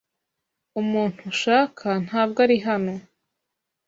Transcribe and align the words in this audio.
Umuntu 0.81 1.19
ushaka 1.33 1.87
ntabwo 2.05 2.37
ari 2.45 2.57
hano. 2.67 2.93